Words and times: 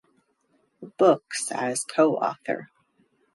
Books 0.97 1.51
as 1.51 1.83
(co) 1.83 2.15
author 2.15 2.71